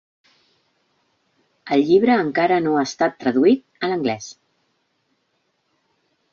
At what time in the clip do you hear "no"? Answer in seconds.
2.69-2.75